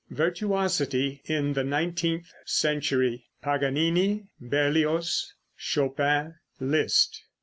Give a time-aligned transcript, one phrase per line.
[0.09, 7.21] VIRTUOSITY IN THE NINETEENTH CENTURY; PAGANINI; BERLIOZ; CHOPIN; LISZT.